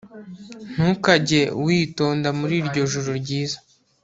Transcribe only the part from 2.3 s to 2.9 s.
muri iryo